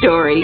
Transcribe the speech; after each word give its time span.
Story. 0.00 0.42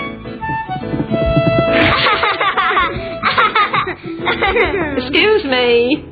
Excuse 4.98 5.44
me. 5.44 6.04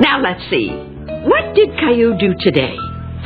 Now 0.00 0.20
let's 0.22 0.42
see. 0.50 0.70
What 0.70 1.54
did 1.54 1.70
Caillou 1.78 2.16
do 2.18 2.34
today? 2.40 2.76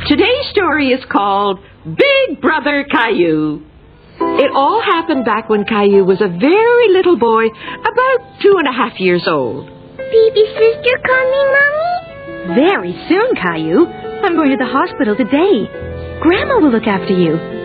Today's 0.07 0.47
story 0.51 0.89
is 0.89 1.03
called 1.11 1.59
Big 1.85 2.41
Brother 2.41 2.85
Caillou. 2.89 3.61
It 4.19 4.51
all 4.53 4.81
happened 4.81 5.25
back 5.25 5.49
when 5.49 5.65
Caillou 5.65 6.03
was 6.05 6.21
a 6.21 6.27
very 6.27 6.89
little 6.89 7.17
boy, 7.17 7.45
about 7.45 8.41
two 8.41 8.55
and 8.57 8.67
a 8.67 8.71
half 8.71 8.99
years 8.99 9.23
old. 9.27 9.67
Baby 9.97 10.45
sister 10.53 10.97
coming, 11.05 11.47
Mommy? 11.55 12.55
Very 12.55 12.93
soon, 13.09 13.35
Caillou. 13.35 13.85
I'm 14.23 14.35
going 14.35 14.51
to 14.51 14.57
the 14.57 14.65
hospital 14.69 15.15
today. 15.15 15.67
Grandma 16.21 16.59
will 16.59 16.71
look 16.71 16.87
after 16.87 17.13
you. 17.13 17.62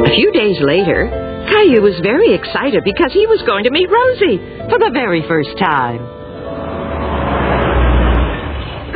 A 0.00 0.14
few 0.14 0.32
days 0.32 0.56
later, 0.60 1.08
Caillou 1.50 1.82
was 1.82 1.98
very 2.02 2.32
excited 2.34 2.82
because 2.84 3.12
he 3.12 3.26
was 3.26 3.42
going 3.46 3.64
to 3.64 3.70
meet 3.70 3.88
Rosie 3.90 4.38
for 4.70 4.78
the 4.78 4.90
very 4.92 5.22
first 5.28 5.50
time. 5.58 6.00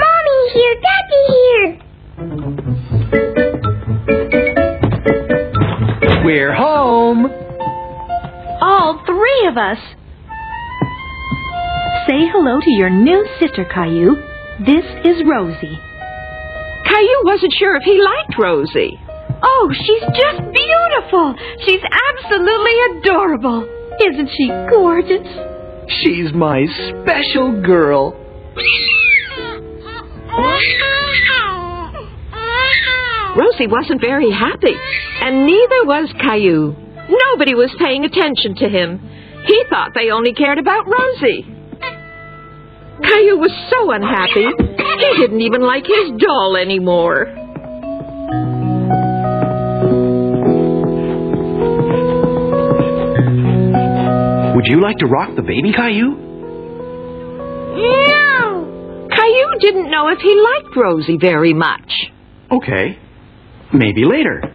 Mommy 0.00 0.40
here, 0.54 0.74
Daddy 0.80 1.24
here. 1.36 1.78
We're 6.24 6.54
home. 6.54 7.26
All 8.62 9.02
three 9.04 9.46
of 9.48 9.58
us. 9.58 9.78
Say 12.08 12.28
hello 12.32 12.60
to 12.60 12.70
your 12.72 12.90
new 12.90 13.26
sister, 13.40 13.64
Caillou. 13.64 14.16
This 14.64 14.84
is 15.04 15.22
Rosie. 15.26 15.78
Caillou 16.86 17.24
wasn't 17.24 17.52
sure 17.58 17.76
if 17.76 17.82
he 17.82 18.00
liked 18.00 18.38
Rosie. 18.38 18.98
Oh, 19.42 19.72
she's 19.72 20.02
just 20.02 20.40
beautiful. 20.52 21.34
She's 21.66 21.82
absolutely 22.10 22.76
adorable. 22.98 23.68
Isn't 24.00 24.30
she 24.36 24.48
gorgeous? 24.70 25.26
She's 26.02 26.32
my 26.32 26.66
special 26.90 27.62
girl. 27.62 28.20
Rosie 33.36 33.66
wasn't 33.66 34.00
very 34.00 34.30
happy, 34.30 34.74
and 35.20 35.44
neither 35.44 35.80
was 35.84 36.08
Caillou. 36.20 36.74
Nobody 37.08 37.54
was 37.54 37.74
paying 37.78 38.04
attention 38.04 38.54
to 38.56 38.68
him. 38.68 39.00
He 39.46 39.64
thought 39.68 39.90
they 39.94 40.10
only 40.10 40.32
cared 40.32 40.58
about 40.58 40.86
Rosie. 40.86 41.44
Caillou 43.02 43.36
was 43.36 43.52
so 43.70 43.90
unhappy, 43.90 44.46
he 44.46 45.20
didn't 45.20 45.40
even 45.40 45.62
like 45.62 45.84
his 45.84 46.12
doll 46.18 46.56
anymore. 46.56 47.26
Would 54.64 54.70
you 54.70 54.80
like 54.80 54.96
to 54.96 55.06
rock 55.06 55.36
the 55.36 55.42
baby 55.42 55.74
Caillou? 55.74 56.16
No. 57.76 59.08
Caillou 59.14 59.58
didn't 59.60 59.90
know 59.90 60.08
if 60.08 60.20
he 60.20 60.34
liked 60.34 60.74
Rosie 60.74 61.18
very 61.18 61.52
much. 61.52 61.92
Okay. 62.50 62.98
Maybe 63.74 64.06
later. 64.06 64.53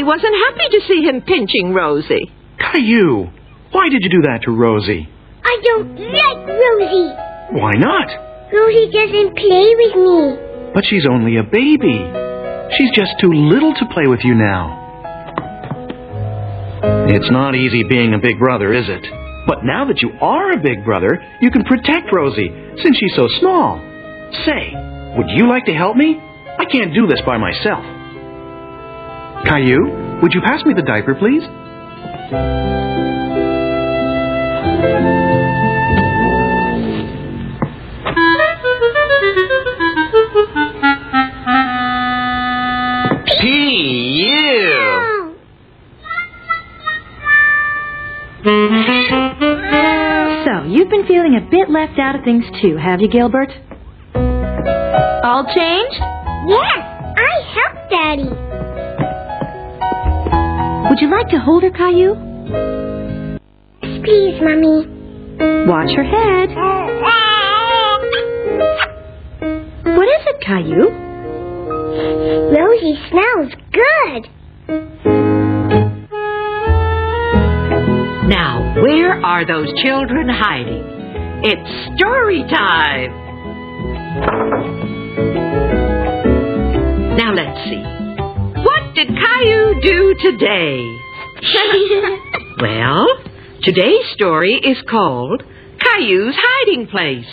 Daddy 0.00 0.04
wasn't 0.04 0.34
happy 0.34 0.68
to 0.72 0.80
see 0.86 1.02
him 1.02 1.22
pinching 1.22 1.74
Rosie. 1.74 2.32
Caillou, 2.58 3.30
why 3.72 3.88
did 3.88 4.02
you 4.02 4.10
do 4.10 4.22
that 4.22 4.40
to 4.44 4.50
Rosie? 4.50 5.08
I 5.44 5.60
don't 5.64 5.98
like 5.98 6.48
Rosie. 6.48 7.14
Why 7.52 7.72
not? 7.76 8.08
Rosie 8.52 8.90
doesn't 8.92 9.36
play 9.36 9.74
with 9.76 9.96
me. 9.96 10.72
But 10.74 10.84
she's 10.86 11.06
only 11.10 11.36
a 11.36 11.42
baby. 11.42 11.98
She's 12.78 12.90
just 12.94 13.18
too 13.20 13.32
little 13.32 13.74
to 13.74 13.86
play 13.92 14.06
with 14.06 14.20
you 14.22 14.34
now. 14.34 14.78
It's 17.08 17.30
not 17.30 17.54
easy 17.54 17.82
being 17.84 18.14
a 18.14 18.18
big 18.18 18.38
brother, 18.38 18.72
is 18.72 18.86
it? 18.88 19.04
But 19.46 19.64
now 19.64 19.86
that 19.86 20.00
you 20.00 20.10
are 20.20 20.52
a 20.52 20.62
big 20.62 20.84
brother, 20.84 21.18
you 21.40 21.50
can 21.50 21.64
protect 21.64 22.12
Rosie 22.12 22.50
since 22.82 22.96
she's 22.96 23.16
so 23.16 23.26
small. 23.40 23.78
Say, 24.46 24.72
would 25.16 25.28
you 25.30 25.48
like 25.48 25.64
to 25.66 25.74
help 25.74 25.96
me? 25.96 26.16
I 26.58 26.64
can't 26.64 26.94
do 26.94 27.06
this 27.06 27.20
by 27.26 27.36
myself. 27.38 27.99
Caillou, 29.46 30.20
would 30.22 30.32
you 30.34 30.40
pass 30.40 30.64
me 30.64 30.74
the 30.74 30.82
diaper, 30.82 31.14
please? 31.14 31.42
P.U. 43.40 45.36
So, 50.44 50.64
you've 50.66 50.88
been 50.88 51.06
feeling 51.06 51.36
a 51.36 51.50
bit 51.50 51.70
left 51.70 51.98
out 51.98 52.14
of 52.16 52.24
things 52.24 52.44
too, 52.62 52.76
have 52.76 53.00
you, 53.00 53.08
Gilbert? 53.08 53.50
All 54.14 55.44
changed? 55.54 56.00
Yes, 56.48 56.80
I 57.16 57.32
helped 57.54 57.90
Daddy. 57.90 58.49
Would 61.00 61.08
you 61.08 61.16
like 61.16 61.28
to 61.30 61.38
hold 61.38 61.62
her, 61.62 61.70
Caillou? 61.70 62.12
Yes, 63.82 64.00
please, 64.04 64.38
Mommy. 64.42 64.84
Watch 65.66 65.96
her 65.96 66.04
head. 66.04 66.50
Uh, 66.50 66.60
uh. 67.08 67.96
What 69.96 70.08
is 70.08 70.26
it, 70.26 70.40
Caillou? 70.44 70.90
Rosie 72.54 72.98
smells 73.08 73.52
good. 73.72 74.28
Now, 78.28 78.74
where 78.82 79.24
are 79.24 79.46
those 79.46 79.72
children 79.82 80.28
hiding? 80.28 80.84
It's 81.44 81.96
story 81.98 82.42
time. 82.42 83.10
Now 87.16 87.32
let's 87.32 87.58
see. 87.70 87.99
What 89.00 89.06
did 89.06 89.16
Caillou 89.16 89.80
do 89.80 90.14
today? 90.20 90.98
well, 92.60 93.06
today's 93.62 94.04
story 94.12 94.60
is 94.62 94.76
called 94.90 95.42
Caillou's 95.80 96.36
Hiding 96.36 96.86
Place. 96.88 97.24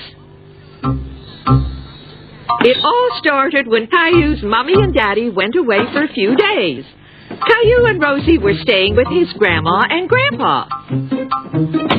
It 2.61 2.77
all 2.81 3.09
started 3.19 3.67
when 3.67 3.87
Caillou's 3.87 4.43
mommy 4.43 4.75
and 4.75 4.93
daddy 4.93 5.29
went 5.29 5.57
away 5.57 5.79
for 5.91 6.05
a 6.05 6.13
few 6.13 6.37
days. 6.37 6.85
Caillou 7.27 7.85
and 7.87 8.01
Rosie 8.01 8.37
were 8.37 8.55
staying 8.61 8.95
with 8.95 9.07
his 9.09 9.33
grandma 9.37 9.83
and 9.89 10.07
grandpa. 10.07 10.69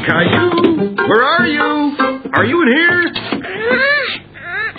Caillou, 0.08 0.96
where 0.96 1.22
are 1.22 1.46
you? 1.46 1.96
Are 2.32 2.46
you 2.46 2.62
in 2.62 2.68
here? 2.68 3.12
Ah, 3.12 4.22
ah, 4.34 4.72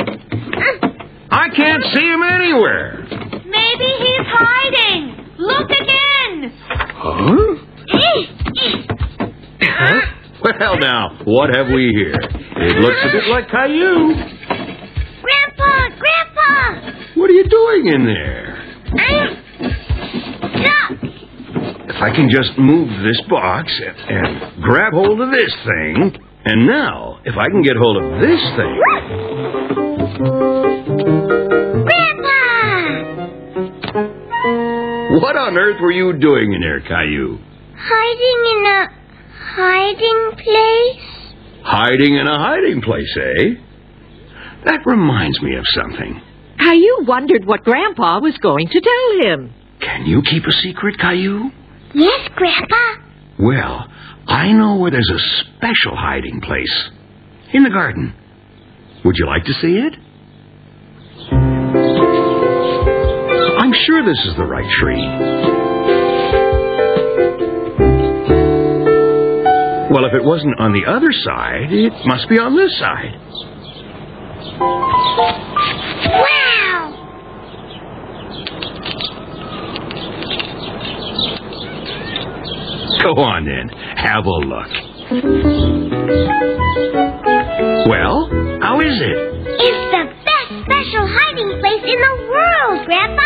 ah. 0.57 0.87
I 1.29 1.49
can't 1.55 1.83
see 1.93 2.07
him 2.11 2.23
anywhere. 2.23 2.98
Maybe 3.69 3.85
he's 3.85 4.25
hiding. 4.25 5.13
Look 5.37 5.69
again. 5.69 6.49
Huh? 6.65 7.53
huh? 9.61 10.01
Well, 10.43 10.77
now, 10.79 11.19
what 11.25 11.53
have 11.55 11.67
we 11.67 11.91
here? 11.93 12.15
It 12.15 12.79
looks 12.79 12.97
a 13.03 13.11
bit 13.11 13.25
like 13.29 13.47
Caillou. 13.49 14.15
Grandpa, 15.21 15.89
Grandpa! 15.99 16.91
What 17.15 17.29
are 17.29 17.33
you 17.33 17.43
doing 17.47 17.87
in 17.93 18.05
there? 18.05 18.57
I'm 18.97 19.37
stuck. 20.63 20.91
If 21.89 22.01
I 22.01 22.09
can 22.15 22.27
just 22.31 22.57
move 22.57 22.89
this 23.03 23.21
box 23.29 23.71
and, 23.85 23.97
and 24.09 24.63
grab 24.63 24.93
hold 24.93 25.21
of 25.21 25.29
this 25.29 25.53
thing, 25.63 26.17
and 26.45 26.65
now, 26.65 27.19
if 27.23 27.37
I 27.37 27.45
can 27.49 27.61
get 27.61 27.75
hold 27.77 27.97
of 28.03 28.19
this 28.19 28.41
thing. 28.57 28.81
What 35.19 35.35
on 35.35 35.57
earth 35.57 35.81
were 35.81 35.91
you 35.91 36.13
doing 36.17 36.53
in 36.53 36.61
there, 36.61 36.79
Caillou? 36.79 37.37
Hiding 37.75 38.41
in 38.53 38.61
a 38.65 38.87
hiding 39.35 40.31
place? 40.37 41.63
Hiding 41.63 42.15
in 42.15 42.27
a 42.27 42.37
hiding 42.39 42.81
place, 42.81 43.17
eh? 43.17 44.63
That 44.65 44.79
reminds 44.85 45.41
me 45.41 45.55
of 45.55 45.65
something. 45.75 46.21
Caillou 46.59 47.05
wondered 47.05 47.45
what 47.45 47.63
Grandpa 47.63 48.19
was 48.19 48.37
going 48.41 48.67
to 48.67 48.81
tell 48.81 49.31
him. 49.31 49.53
Can 49.81 50.05
you 50.05 50.21
keep 50.21 50.43
a 50.45 50.51
secret, 50.51 50.97
Caillou? 50.99 51.49
Yes, 51.93 52.29
Grandpa. 52.35 53.03
Well, 53.39 53.87
I 54.27 54.51
know 54.53 54.77
where 54.77 54.91
there's 54.91 55.11
a 55.13 55.19
special 55.43 55.95
hiding 55.95 56.39
place. 56.41 56.89
In 57.53 57.63
the 57.63 57.69
garden. 57.69 58.13
Would 59.03 59.15
you 59.17 59.25
like 59.25 59.43
to 59.45 59.53
see 59.53 59.75
it? 59.79 59.95
I'm 63.69 63.75
sure 63.85 64.03
this 64.03 64.17
is 64.25 64.35
the 64.35 64.45
right 64.45 64.65
tree. 64.81 65.05
Well, 69.93 70.05
if 70.05 70.13
it 70.15 70.23
wasn't 70.23 70.59
on 70.59 70.73
the 70.73 70.89
other 70.89 71.11
side, 71.11 71.71
it 71.71 71.93
must 72.07 72.27
be 72.29 72.39
on 72.39 72.55
this 72.55 72.75
side. 72.79 73.13
Wow! 76.17 76.95
Go 83.03 83.21
on 83.21 83.45
then. 83.45 83.69
Have 83.97 84.25
a 84.25 84.39
look. 84.49 84.71
Well, 87.85 88.29
how 88.63 88.81
is 88.81 88.99
it? 88.99 89.17
It's 89.61 89.91
the 89.93 90.05
best 90.25 90.49
special 90.65 91.05
hiding 91.05 91.59
place 91.61 91.83
in 91.85 91.99
the 92.01 92.15
world, 92.31 92.85
Grandpa. 92.87 93.18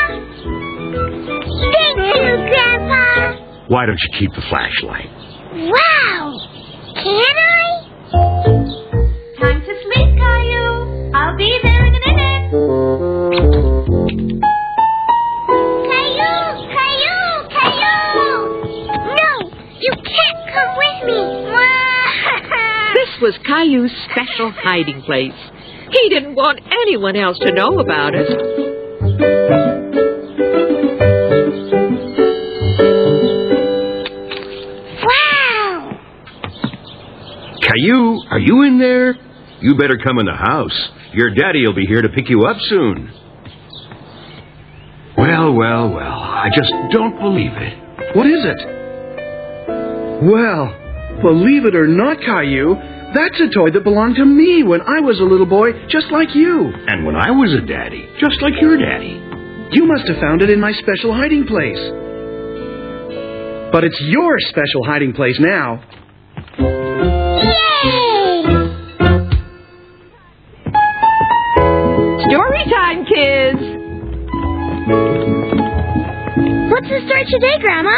Why 3.73 3.87
don't 3.87 3.97
you 3.97 4.19
keep 4.19 4.29
the 4.35 4.43
flashlight? 4.51 5.09
Wow! 5.51 6.37
Can 6.93 7.35
I? 7.41 7.81
Time 9.41 9.61
to 9.61 9.73
sleep, 9.81 10.09
Caillou. 10.13 11.09
I'll 11.15 11.35
be 11.35 11.59
there 11.63 11.83
in 11.87 11.95
a 11.95 12.01
minute. 12.05 12.53
Caillou! 15.89 16.69
Caillou! 16.69 17.49
Caillou! 17.49 18.37
No! 18.93 19.49
You 19.81 19.93
can't 20.05 20.41
come 20.53 20.77
with 20.77 20.99
me! 21.07 21.21
This 22.93 23.21
was 23.23 23.33
Caillou's 23.43 23.91
special 24.11 24.51
hiding 24.51 25.01
place. 25.01 25.33
He 25.89 26.09
didn't 26.09 26.35
want 26.35 26.59
anyone 26.71 27.15
else 27.15 27.39
to 27.39 27.51
know 27.51 27.79
about 27.79 28.13
it. 28.13 28.52
Caillou, 37.73 38.19
are 38.29 38.39
you 38.39 38.63
in 38.63 38.77
there? 38.77 39.15
You 39.61 39.75
better 39.77 39.97
come 39.97 40.19
in 40.19 40.25
the 40.25 40.35
house. 40.35 40.89
Your 41.13 41.33
daddy 41.33 41.65
will 41.65 41.75
be 41.75 41.85
here 41.85 42.01
to 42.01 42.09
pick 42.09 42.29
you 42.29 42.45
up 42.45 42.57
soon. 42.67 43.11
Well, 45.17 45.53
well, 45.53 45.89
well. 45.89 46.19
I 46.19 46.49
just 46.55 46.71
don't 46.91 47.17
believe 47.19 47.51
it. 47.53 48.15
What 48.15 48.27
is 48.27 48.43
it? 48.43 48.59
Well, 50.23 51.21
believe 51.21 51.65
it 51.65 51.75
or 51.75 51.87
not, 51.87 52.17
Caillou, 52.19 52.75
that's 53.13 53.39
a 53.39 53.49
toy 53.53 53.71
that 53.71 53.83
belonged 53.83 54.17
to 54.17 54.25
me 54.25 54.63
when 54.63 54.81
I 54.81 54.99
was 55.01 55.19
a 55.19 55.23
little 55.23 55.45
boy, 55.45 55.71
just 55.87 56.07
like 56.11 56.35
you. 56.35 56.71
And 56.87 57.05
when 57.05 57.15
I 57.15 57.31
was 57.31 57.53
a 57.53 57.65
daddy, 57.65 58.07
just 58.19 58.41
like 58.41 58.53
your 58.59 58.77
daddy. 58.77 59.21
You 59.71 59.85
must 59.85 60.07
have 60.07 60.17
found 60.17 60.41
it 60.41 60.49
in 60.49 60.59
my 60.59 60.73
special 60.73 61.13
hiding 61.13 61.45
place. 61.45 61.79
But 63.71 63.83
it's 63.83 63.99
your 64.01 64.37
special 64.49 64.85
hiding 64.85 65.13
place 65.13 65.37
now. 65.39 65.83
Yay! 67.53 68.43
Story 72.29 72.63
time, 72.69 73.05
kids! 73.05 73.61
What's 76.71 76.89
the 76.89 76.99
story 77.05 77.25
today, 77.29 77.55
Grandma? 77.61 77.97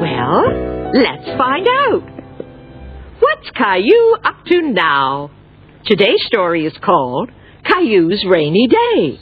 Well, 0.00 0.92
let's 0.94 1.26
find 1.38 1.66
out. 1.66 2.02
What's 3.20 3.50
Caillou 3.56 4.16
up 4.24 4.44
to 4.46 4.62
now? 4.62 5.30
Today's 5.86 6.22
story 6.26 6.64
is 6.66 6.72
called 6.84 7.30
Caillou's 7.64 8.24
Rainy 8.28 8.68
Day. 8.68 9.18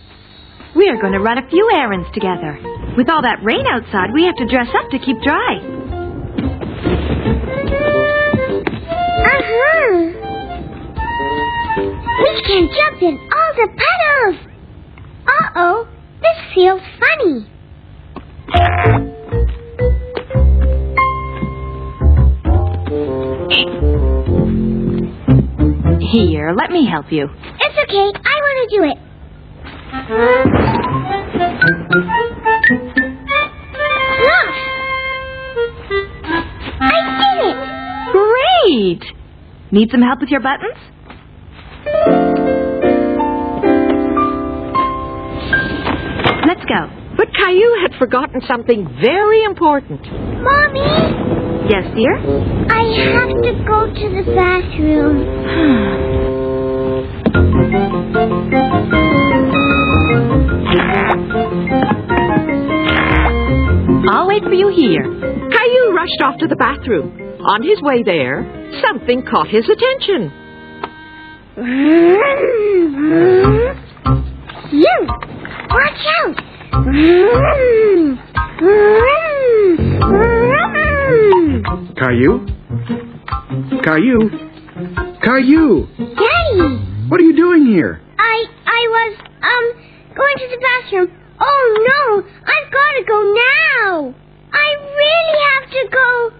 We 0.76 0.88
are 0.88 1.00
going 1.00 1.14
to 1.14 1.20
run 1.20 1.38
a 1.38 1.48
few 1.48 1.68
errands 1.74 2.08
together. 2.14 2.58
With 2.96 3.08
all 3.08 3.22
that 3.22 3.42
rain 3.42 3.66
outside, 3.66 4.12
we 4.14 4.24
have 4.24 4.36
to 4.36 4.46
dress 4.46 4.68
up 4.74 4.90
to 4.90 4.98
keep 4.98 5.20
dry. 5.22 5.79
We 12.22 12.42
can 12.42 12.68
jump 12.68 13.02
in 13.02 13.18
all 13.32 13.52
the 13.56 13.68
puddles. 13.80 14.36
Uh-oh, 15.26 15.88
this 16.20 16.38
feels 16.54 16.82
funny. 17.00 17.46
Here, 26.12 26.52
let 26.52 26.70
me 26.70 26.86
help 26.90 27.10
you. 27.10 27.28
It's 27.30 27.78
okay, 27.84 28.12
I 28.24 28.36
want 28.42 28.70
to 28.70 28.76
do 28.76 28.82
it. 28.84 28.98
Look! 34.26 34.54
I 36.82 36.84
did 37.20 37.38
it! 37.46 37.56
Great! 38.12 39.02
Need 39.72 39.90
some 39.90 40.02
help 40.02 40.20
with 40.20 40.30
your 40.30 40.40
buttons? 40.40 40.78
But 47.20 47.34
Caillou 47.34 47.82
had 47.82 47.98
forgotten 47.98 48.40
something 48.48 48.88
very 49.02 49.44
important. 49.44 50.00
Mommy, 50.40 50.80
Yes, 51.68 51.84
dear? 51.94 52.16
I 52.16 52.80
have 53.12 53.28
to 53.44 53.52
go 53.68 53.92
to 53.92 54.08
the 54.16 54.24
bathroom. 54.34 55.28
I'll 64.08 64.26
wait 64.26 64.42
for 64.44 64.54
you 64.54 64.68
here. 64.74 65.04
Caillou 65.04 65.92
rushed 65.92 66.22
off 66.24 66.38
to 66.38 66.46
the 66.46 66.56
bathroom. 66.56 67.36
On 67.44 67.62
his 67.62 67.82
way 67.82 68.02
there, 68.02 68.46
something 68.80 69.26
caught 69.30 69.48
his 69.48 69.68
attention. 69.68 70.32
You! 74.72 75.06
Watch 75.68 76.06
out! 76.24 76.49
Caillou? 81.96 82.46
Caillou? 83.82 84.20
Caillou! 85.22 85.88
Daddy! 85.98 87.08
What 87.08 87.20
are 87.20 87.24
you 87.24 87.34
doing 87.36 87.66
here? 87.66 88.00
I 88.18 88.44
I 88.66 88.86
was 88.88 89.18
um 89.42 89.64
going 90.14 90.36
to 90.38 90.48
the 90.48 90.58
bathroom. 90.62 91.10
Oh 91.40 91.86
no! 91.90 92.22
I've 92.22 92.70
got 92.70 92.92
to 92.98 93.04
go 93.04 93.18
now. 93.34 94.14
I 94.52 94.68
really 95.00 95.38
have 95.50 95.70
to 95.70 95.88
go. 95.90 96.39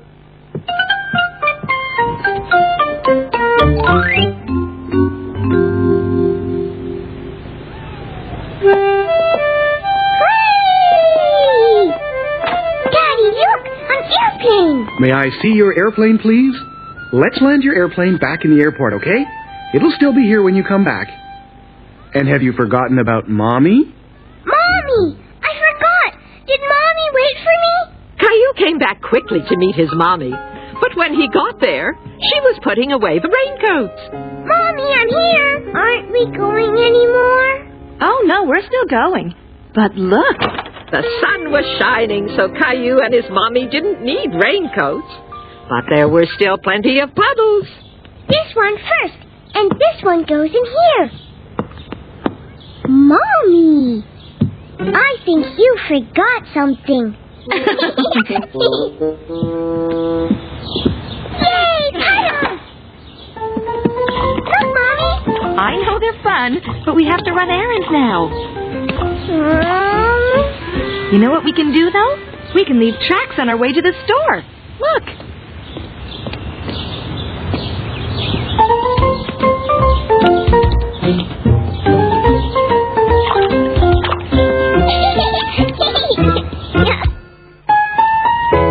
May 15.00 15.12
I 15.12 15.30
see 15.40 15.57
your 15.57 15.73
airplane, 15.73 16.19
please? 16.19 16.52
Let's 17.11 17.40
land 17.40 17.62
your 17.64 17.75
airplane 17.75 18.19
back 18.19 18.45
in 18.45 18.54
the 18.54 18.61
airport, 18.61 18.92
okay? 19.00 19.25
It'll 19.73 19.97
still 19.97 20.14
be 20.14 20.28
here 20.28 20.42
when 20.42 20.54
you 20.54 20.62
come 20.62 20.85
back. 20.85 21.09
And 22.12 22.28
have 22.28 22.42
you 22.42 22.52
forgotten 22.52 22.99
about 22.99 23.26
Mommy? 23.26 23.80
Mommy, 24.45 25.16
I 25.40 25.52
forgot. 25.57 26.21
Did 26.45 26.61
Mommy 26.61 27.07
wait 27.16 27.37
for 27.40 27.57
me? 27.64 27.75
Caillou 28.21 28.52
came 28.61 28.78
back 28.78 29.00
quickly 29.00 29.40
to 29.40 29.57
meet 29.57 29.75
his 29.75 29.88
mommy. 29.95 30.30
But 30.30 30.92
when 30.97 31.14
he 31.14 31.28
got 31.33 31.61
there, 31.61 31.97
she 32.04 32.40
was 32.45 32.61
putting 32.62 32.92
away 32.92 33.21
the 33.21 33.33
raincoats. 33.33 34.02
Mommy, 34.12 34.85
I'm 34.85 35.09
here. 35.09 35.80
Aren't 35.80 36.12
we 36.12 36.28
going 36.37 36.76
anymore? 36.76 37.73
Oh, 38.02 38.21
no, 38.26 38.45
we're 38.45 38.66
still 38.69 38.85
going. 38.85 39.35
But 39.75 39.95
look, 39.95 40.37
The 40.90 41.02
sun 41.23 41.52
was 41.52 41.64
shining, 41.78 42.28
so 42.37 42.49
Caillou 42.50 42.99
and 42.99 43.14
his 43.14 43.25
mommy 43.30 43.68
didn't 43.70 44.02
need 44.02 44.30
raincoats. 44.35 45.06
But 45.68 45.85
there 45.88 46.09
were 46.09 46.26
still 46.35 46.59
plenty 46.59 46.99
of 46.99 47.14
puddles. 47.14 47.66
This 48.28 48.54
one 48.54 48.75
first, 48.76 49.14
and 49.54 49.70
this 49.70 50.02
one 50.02 50.25
goes 50.25 50.50
in 50.50 50.64
here. 50.66 51.11
Mommy, 52.88 54.04
I 54.80 55.16
think 55.25 55.47
you 55.59 55.76
forgot 55.87 56.42
something. 56.52 57.16
Yay, 61.40 61.90
puddles! 61.94 62.61
Look, 63.37 64.66
Mommy. 64.75 65.12
I 65.56 65.76
know 65.87 65.99
they're 66.00 66.23
fun, 66.25 66.61
but 66.85 66.94
we 66.97 67.04
have 67.06 67.23
to 67.25 67.30
run 67.32 67.49
errands 67.49 67.87
now. 67.92 69.89
You 71.12 71.19
know 71.19 71.31
what 71.31 71.45
we 71.45 71.52
can 71.52 71.73
do, 71.73 71.90
though? 71.90 72.17
We 72.55 72.64
can 72.64 72.79
leave 72.79 72.95
tracks 73.09 73.35
on 73.38 73.49
our 73.49 73.57
way 73.57 73.73
to 73.73 73.83
the 73.83 73.93
store. 74.05 74.45
Look. 74.79 75.05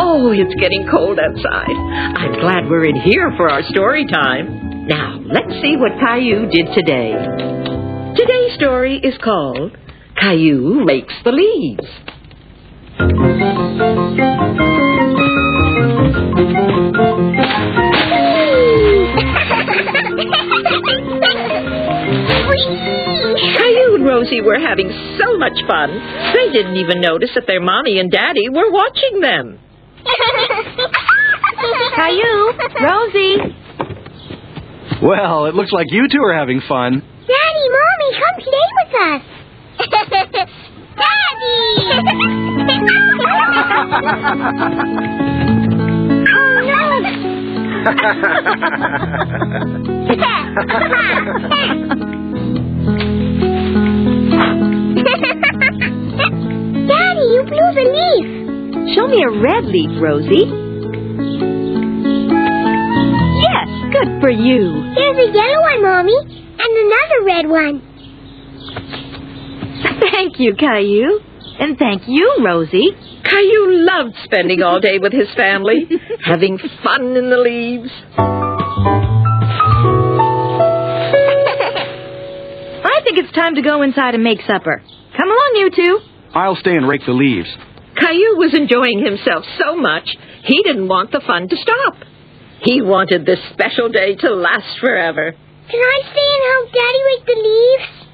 Oh, 0.00 0.32
it's 0.32 0.54
getting 0.60 0.86
cold 0.90 1.18
outside. 1.18 1.70
I'm 1.70 2.32
glad 2.40 2.68
we're 2.68 2.84
in 2.86 2.96
here 2.96 3.32
for 3.36 3.50
our 3.50 3.62
story 3.70 4.04
time. 4.06 4.86
Now, 4.86 5.20
let's 5.24 5.50
see 5.62 5.76
what 5.76 5.92
Caillou 6.00 6.50
did 6.50 6.66
today. 6.74 7.12
Today's 8.16 8.54
story 8.56 9.00
is 9.02 9.14
called 9.22 9.76
Caillou 10.20 10.84
makes 10.84 11.14
the 11.24 11.32
Leaves. 11.32 11.86
Caillou 22.58 23.94
and 23.96 24.04
Rosie 24.04 24.40
were 24.40 24.58
having 24.58 24.90
so 25.18 25.38
much 25.38 25.56
fun, 25.66 25.90
they 26.34 26.50
didn't 26.52 26.76
even 26.76 27.00
notice 27.00 27.30
that 27.34 27.46
their 27.46 27.60
mommy 27.60 27.98
and 27.98 28.10
daddy 28.10 28.48
were 28.48 28.70
watching 28.70 29.20
them. 29.20 29.58
Caillou, 31.94 32.52
Rosie. 32.82 33.36
Well, 35.02 35.46
it 35.46 35.54
looks 35.54 35.72
like 35.72 35.86
you 35.90 36.08
two 36.10 36.22
are 36.22 36.34
having 36.34 36.60
fun. 36.66 37.00
Daddy, 37.00 37.68
Mommy, 37.70 38.18
come 38.18 38.42
play 38.42 38.66
with 38.82 38.94
us. 39.00 39.37
Daddy, 55.88 57.24
you 57.32 57.42
blew 57.48 57.68
the 57.74 57.86
leaf. 57.96 58.26
Show 58.94 59.06
me 59.06 59.22
a 59.22 59.30
red 59.40 59.64
leaf, 59.64 59.90
Rosie. 60.00 60.46
Yes, 63.40 63.68
good 63.92 64.20
for 64.20 64.30
you. 64.30 64.92
There's 64.94 65.18
a 65.18 65.32
yellow 65.32 65.60
one, 65.62 65.82
Mommy, 65.82 66.18
and 66.58 66.72
another 66.84 67.24
red 67.24 67.48
one. 67.48 67.82
Thank 70.12 70.38
you, 70.38 70.54
Caillou. 70.54 71.20
And 71.60 71.76
thank 71.76 72.02
you, 72.06 72.36
Rosie. 72.44 72.88
Caillou 73.24 73.84
loved 73.84 74.14
spending 74.24 74.62
all 74.62 74.80
day 74.80 74.98
with 74.98 75.12
his 75.12 75.28
family, 75.34 75.88
having 76.24 76.58
fun 76.82 77.16
in 77.16 77.30
the 77.30 77.36
leaves. 77.38 77.90
I 82.84 83.00
think 83.02 83.18
it's 83.18 83.32
time 83.32 83.56
to 83.56 83.62
go 83.62 83.82
inside 83.82 84.14
and 84.14 84.22
make 84.22 84.40
supper. 84.42 84.82
Come 85.16 85.28
along, 85.28 85.52
you 85.54 85.70
two. 85.74 86.00
I'll 86.34 86.56
stay 86.56 86.76
and 86.76 86.86
rake 86.88 87.04
the 87.06 87.12
leaves. 87.12 87.48
Caillou 87.98 88.36
was 88.36 88.54
enjoying 88.54 89.04
himself 89.04 89.44
so 89.58 89.76
much, 89.76 90.16
he 90.44 90.62
didn't 90.62 90.86
want 90.86 91.10
the 91.10 91.20
fun 91.26 91.48
to 91.48 91.56
stop. 91.56 91.96
He 92.62 92.80
wanted 92.82 93.26
this 93.26 93.40
special 93.52 93.88
day 93.88 94.14
to 94.16 94.30
last 94.34 94.78
forever. 94.80 95.32
Can 95.32 95.80
I 95.80 96.00
stay 96.02 96.28
and 96.34 96.44
help 96.52 96.72
Daddy 96.72 97.02
rake 97.04 97.26
the 97.26 97.38
leaves? 97.42 98.07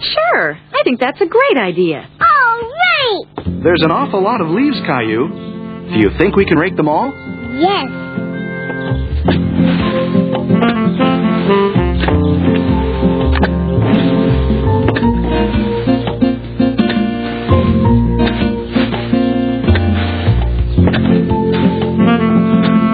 Sure. 0.00 0.52
I 0.72 0.80
think 0.84 1.00
that's 1.00 1.20
a 1.20 1.26
great 1.26 1.56
idea. 1.56 2.08
All 2.20 2.60
right. 2.60 3.62
There's 3.62 3.82
an 3.82 3.90
awful 3.90 4.22
lot 4.22 4.40
of 4.40 4.48
leaves, 4.48 4.76
Caillou. 4.86 5.28
Do 5.92 5.98
you 5.98 6.10
think 6.18 6.36
we 6.36 6.44
can 6.44 6.58
rake 6.58 6.76
them 6.76 6.88
all? 6.88 7.12
Yes. 7.58 7.86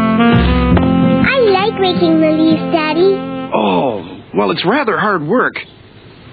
I 0.04 1.38
like 1.52 1.78
raking 1.80 2.20
the 2.20 2.30
leaves, 2.32 2.62
Daddy. 2.72 3.14
Oh, 3.54 4.22
well, 4.34 4.50
it's 4.50 4.64
rather 4.66 4.98
hard 4.98 5.22
work. 5.22 5.54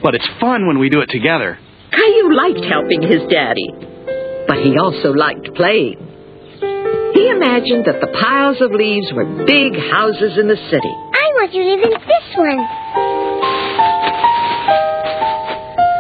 But 0.02 0.16
it's 0.16 0.28
fun 0.40 0.68
when 0.68 0.80
we 0.80 0.90
do 0.90 1.02
it 1.02 1.10
together. 1.10 1.60
Caillou 1.92 2.34
liked 2.36 2.64
helping 2.66 3.02
his 3.02 3.22
daddy, 3.30 3.68
but 4.48 4.58
he 4.64 4.78
also 4.78 5.12
liked 5.12 5.54
playing. 5.56 5.98
He 7.14 7.28
imagined 7.28 7.86
that 7.86 8.00
the 8.00 8.08
piles 8.22 8.62
of 8.62 8.72
leaves 8.72 9.12
were 9.12 9.26
big 9.46 9.76
houses 9.92 10.38
in 10.38 10.48
the 10.48 10.56
city. 10.70 10.94
I 10.94 11.26
want 11.36 11.52
to 11.52 11.60
live 11.60 11.82
in 11.84 11.92
this 11.92 12.28
one. 12.38 12.60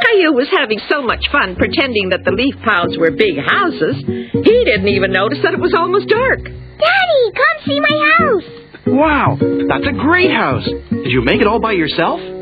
Caillou 0.05 0.33
was 0.33 0.47
having 0.55 0.79
so 0.87 1.01
much 1.01 1.27
fun 1.31 1.55
pretending 1.55 2.09
that 2.09 2.23
the 2.23 2.31
leaf 2.31 2.55
piles 2.63 2.97
were 2.97 3.11
big 3.11 3.35
houses, 3.37 3.95
he 4.05 4.63
didn't 4.63 4.87
even 4.87 5.11
notice 5.11 5.39
that 5.43 5.53
it 5.53 5.59
was 5.59 5.73
almost 5.73 6.07
dark. 6.07 6.39
Daddy, 6.39 7.23
come 7.35 7.57
see 7.65 7.79
my 7.81 7.97
house. 8.17 8.47
Wow, 8.87 9.37
that's 9.67 9.87
a 9.87 9.97
great 9.97 10.31
house. 10.31 10.65
Did 10.65 11.11
you 11.11 11.21
make 11.21 11.41
it 11.41 11.47
all 11.47 11.59
by 11.59 11.73
yourself? 11.73 12.38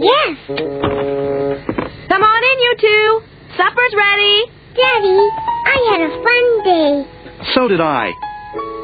Yes. 0.00 0.36
Come 0.48 2.22
on 2.22 2.42
in, 2.50 2.58
you 2.64 2.74
two. 2.80 3.20
Supper's 3.56 3.94
ready. 3.94 4.44
Daddy, 4.74 5.20
I 5.66 5.76
had 5.90 6.00
a 6.00 6.10
fun 6.24 6.44
day. 6.64 6.92
So 7.54 7.68
did 7.68 7.80
I. 7.80 8.10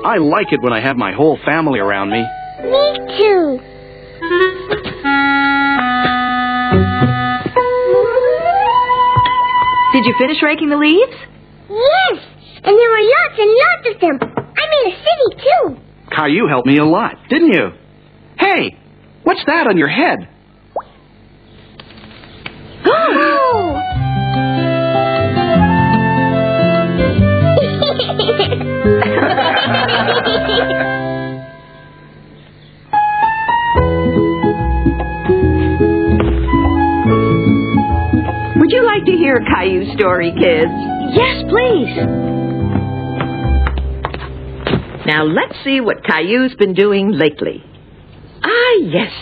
I 0.05 0.19
like 0.19 0.53
it 0.53 0.61
when 0.61 0.73
I 0.75 0.81
have 0.81 0.97
my 0.97 1.13
whole 1.13 1.39
family 1.45 1.79
around 1.81 2.11
me. 2.11 2.23
Me 2.65 3.17
too. 3.17 4.67
Did 9.93 10.05
you 10.05 10.15
finish 10.19 10.43
raking 10.43 10.69
the 10.69 10.77
leaves? 10.77 11.17
Yes, 11.71 12.19
and 12.63 12.77
there 12.79 12.91
were 12.91 13.05
lots 13.17 13.39
and 13.39 13.51
lots 13.65 13.95
of 13.95 14.01
them. 14.01 14.19
I 14.21 14.63
made 14.69 14.93
a 14.93 14.97
city 14.99 15.29
too. 15.41 15.81
Caillou 16.15 16.47
helped 16.49 16.67
me 16.67 16.77
a 16.79 16.85
lot, 16.85 17.15
didn't 17.31 17.53
you? 17.55 17.71
Hey, 18.39 18.77
what's 19.23 19.41
that 19.47 19.67
on 19.67 19.79
your 19.79 19.89
head? 19.89 20.29
Would 38.57 38.71
you 38.71 38.85
like 38.85 39.05
to 39.05 39.13
hear 39.13 39.41
Caillou's 39.41 39.93
story, 39.95 40.31
kids? 40.31 40.71
Yes, 41.13 41.45
please. 41.49 41.97
Now 45.07 45.25
let's 45.25 45.55
see 45.65 45.81
what 45.81 46.05
Caillou's 46.05 46.55
been 46.55 46.75
doing 46.75 47.11
lately. 47.11 47.65
Ah, 48.43 48.75
yes. 48.81 49.13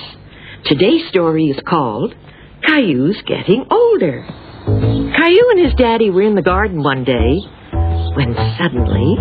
Today's 0.66 1.08
story 1.08 1.46
is 1.46 1.58
called 1.66 2.14
Caillou's 2.66 3.22
Getting 3.26 3.66
Older. 3.70 4.24
Caillou 4.66 5.50
and 5.50 5.64
his 5.64 5.74
daddy 5.74 6.10
were 6.10 6.22
in 6.22 6.34
the 6.34 6.42
garden 6.42 6.82
one 6.82 7.04
day 7.04 7.38
when 8.16 8.34
suddenly 8.58 9.16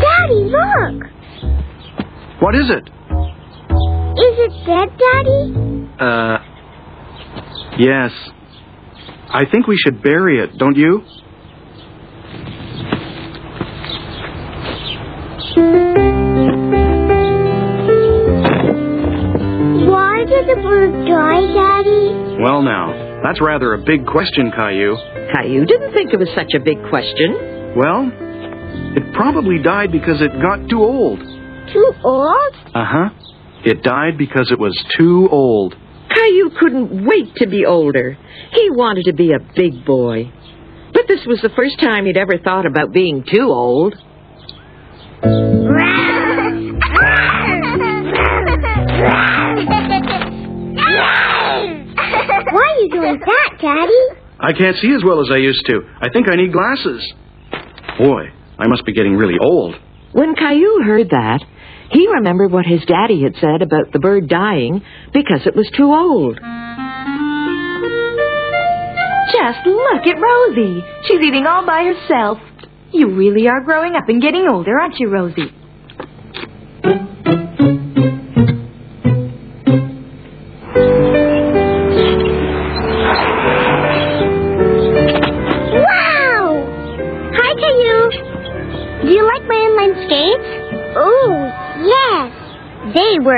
Daddy, 0.00 0.50
look. 0.50 1.04
What 2.40 2.54
is 2.54 2.70
it? 2.70 2.88
Is 4.18 4.38
it 4.38 4.52
dead, 4.66 4.88
Daddy? 4.98 5.88
Uh, 5.98 6.38
yes. 7.78 8.10
I 9.28 9.44
think 9.50 9.66
we 9.66 9.76
should 9.76 10.02
bury 10.02 10.40
it, 10.40 10.58
don't 10.58 10.76
you? 10.76 11.02
Why 20.42 20.48
did 20.48 20.58
the 20.58 20.62
bird 20.62 21.06
die, 21.06 21.40
Daddy? 21.54 22.42
Well, 22.42 22.62
now, 22.62 23.20
That's 23.22 23.40
rather 23.40 23.74
a 23.74 23.78
big 23.78 24.04
question, 24.04 24.50
Caillou. 24.50 24.96
Caillou 25.32 25.64
didn't 25.64 25.92
think 25.94 26.12
it 26.12 26.18
was 26.18 26.28
such 26.34 26.50
a 26.56 26.58
big 26.58 26.78
question. 26.90 27.76
Well, 27.76 28.10
it 28.98 29.14
probably 29.14 29.62
died 29.62 29.92
because 29.92 30.20
it 30.20 30.32
got 30.42 30.68
too 30.68 30.82
old. 30.82 31.20
Too 31.72 31.92
old? 32.02 32.54
Uh 32.74 32.84
huh. 32.84 33.08
It 33.64 33.84
died 33.84 34.18
because 34.18 34.50
it 34.50 34.58
was 34.58 34.74
too 34.98 35.28
old. 35.30 35.76
Caillou 36.12 36.50
couldn't 36.58 37.06
wait 37.06 37.36
to 37.36 37.46
be 37.46 37.64
older. 37.64 38.18
He 38.50 38.68
wanted 38.70 39.04
to 39.04 39.12
be 39.12 39.30
a 39.32 39.38
big 39.54 39.84
boy. 39.86 40.32
But 40.92 41.06
this 41.06 41.20
was 41.24 41.40
the 41.40 41.50
first 41.54 41.78
time 41.78 42.06
he'd 42.06 42.16
ever 42.16 42.38
thought 42.42 42.66
about 42.66 42.92
being 42.92 43.24
too 43.32 43.46
old. 43.46 43.94
Why 53.02 53.08
are 53.08 53.12
you 53.14 53.18
doing 53.18 53.20
that, 53.26 53.58
Daddy? 53.60 54.20
I 54.40 54.52
can't 54.52 54.76
see 54.78 54.92
as 54.94 55.02
well 55.04 55.20
as 55.20 55.28
I 55.32 55.36
used 55.38 55.64
to. 55.66 55.80
I 56.00 56.08
think 56.10 56.28
I 56.28 56.36
need 56.36 56.52
glasses. 56.52 57.12
Boy, 57.98 58.24
I 58.58 58.66
must 58.68 58.84
be 58.84 58.92
getting 58.92 59.14
really 59.16 59.38
old. 59.40 59.74
When 60.12 60.34
Caillou 60.34 60.82
heard 60.84 61.10
that, 61.10 61.40
he 61.90 62.08
remembered 62.08 62.50
what 62.52 62.66
his 62.66 62.84
daddy 62.86 63.22
had 63.22 63.34
said 63.36 63.62
about 63.62 63.92
the 63.92 63.98
bird 63.98 64.28
dying 64.28 64.82
because 65.12 65.46
it 65.46 65.54
was 65.54 65.70
too 65.76 65.92
old. 65.92 66.38
Just 69.32 69.66
look 69.66 70.06
at 70.06 70.20
Rosie. 70.20 70.84
She's 71.06 71.24
eating 71.24 71.46
all 71.46 71.64
by 71.64 71.84
herself. 71.84 72.38
You 72.92 73.14
really 73.14 73.48
are 73.48 73.62
growing 73.62 73.94
up 73.94 74.08
and 74.08 74.20
getting 74.20 74.46
older, 74.48 74.78
aren't 74.78 74.98
you, 74.98 75.08
Rosie? 75.08 75.52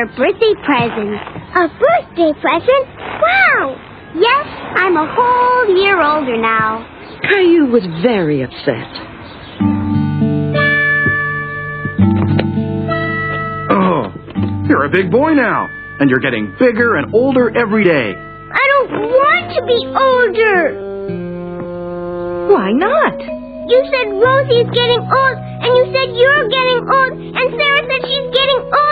They 0.05 0.11
a 0.11 0.17
birthday 0.17 0.55
present. 0.65 1.15
A 1.55 1.69
birthday 1.81 2.33
present? 2.41 2.87
Wow! 3.23 3.77
Yes, 4.15 4.47
I'm 4.77 4.97
a 4.97 5.07
whole 5.09 5.77
year 5.79 5.97
older 6.03 6.37
now. 6.37 6.87
Caillou 7.23 7.71
was 7.71 7.83
very 8.03 8.43
upset. 8.43 8.91
Oh, 13.71 14.13
you're 14.69 14.85
a 14.85 14.91
big 14.91 15.11
boy 15.11 15.33
now, 15.33 15.69
and 16.01 16.11
you're 16.11 16.21
getting 16.21 16.55
bigger 16.59 16.97
and 16.97 17.15
older 17.15 17.57
every 17.57 17.85
day. 17.85 18.13
I 18.13 18.65
don't 18.77 18.91
want 19.09 19.55
to 19.57 19.63
be 19.65 19.87
older. 19.89 20.85
Why 22.53 22.73
not? 22.73 23.45
You 23.65 23.81
said 23.89 24.13
Rosie's 24.13 24.69
getting 24.69 25.01
old, 25.01 25.37
and 25.41 25.73
you 25.73 25.85
said 25.89 26.13
you're 26.13 26.49
getting 26.53 26.85
old, 26.85 27.13
and 27.17 27.49
Sarah 27.57 27.83
said 27.89 28.01
she's 28.05 28.29
getting 28.29 28.61
old, 28.61 28.69
and 28.69 28.77
you 28.77 28.84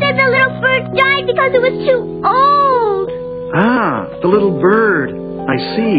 said 0.00 0.16
the 0.16 0.28
little 0.32 0.60
bird 0.60 0.84
died 0.96 1.24
because 1.26 1.52
it 1.54 1.62
was 1.62 1.76
too 1.84 2.00
old. 2.24 3.08
Ah, 3.54 4.08
the 4.22 4.28
little 4.28 4.60
bird. 4.60 5.10
I 5.12 5.56
see. 5.76 5.98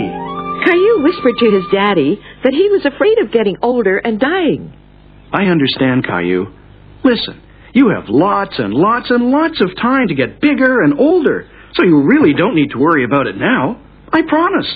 Caillou 0.65 1.03
whispered 1.03 1.36
to 1.39 1.51
his 1.51 1.65
daddy 1.72 2.20
that 2.43 2.53
he 2.53 2.70
was 2.70 2.86
afraid 2.86 3.17
of 3.20 3.31
getting 3.31 3.58
older 3.62 3.98
and 3.98 4.20
dying. 4.20 4.74
I 5.34 5.46
understand, 5.46 6.05
Caillou. 6.05 6.48
Listen, 7.03 7.41
you 7.74 7.89
have 7.89 8.05
lots 8.10 8.60
and 8.60 8.74
lots 8.74 9.10
and 9.10 9.31
lots 9.31 9.60
of 9.62 9.75
time 9.81 10.08
to 10.10 10.15
get 10.15 10.39
bigger 10.39 10.81
and 10.81 11.00
older, 11.00 11.50
so 11.74 11.84
you 11.84 12.03
really 12.03 12.34
don't 12.34 12.55
need 12.55 12.72
to 12.72 12.77
worry 12.77 13.03
about 13.03 13.27
it 13.27 13.38
now. 13.38 13.81
I 14.13 14.22
promise. 14.27 14.67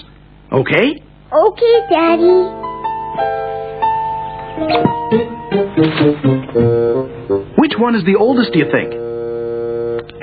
Okay? 0.51 1.01
Okay, 1.31 1.79
Daddy. 1.89 2.65
Which 7.57 7.73
one 7.77 7.95
is 7.95 8.03
the 8.05 8.15
oldest, 8.19 8.53
do 8.53 8.59
you 8.59 8.71
think? 8.71 9.04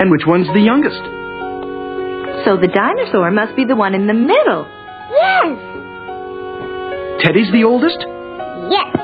And 0.02 0.10
which 0.10 0.26
one's 0.26 0.48
the 0.48 0.58
youngest? 0.58 0.98
So 2.44 2.58
the 2.58 2.66
dinosaur 2.66 3.30
must 3.30 3.54
be 3.54 3.64
the 3.64 3.76
one 3.76 3.94
in 3.94 4.08
the 4.08 4.14
middle. 4.18 4.66
Yes. 5.14 5.54
Teddy's 7.22 7.52
the 7.52 7.62
oldest? 7.62 8.02
Yes. 8.66 8.96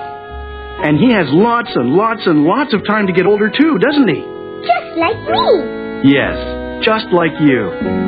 And 0.83 0.99
he 0.99 1.13
has 1.15 1.31
lots 1.31 1.71
and 1.77 1.95
lots 1.95 2.27
and 2.27 2.43
lots 2.43 2.75
of 2.75 2.83
time 2.85 3.07
to 3.07 3.13
get 3.13 3.27
older, 3.27 3.47
too, 3.47 3.79
doesn't 3.79 4.09
he? 4.09 4.27
Just 4.67 4.99
like 4.99 5.23
me. 5.23 6.11
Yes, 6.11 6.83
just 6.83 7.07
like 7.15 7.39
you. 7.47 8.08